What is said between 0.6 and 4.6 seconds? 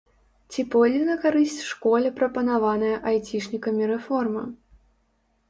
пойдзе на карысць школе прапанаваная айцішнікамі рэформа?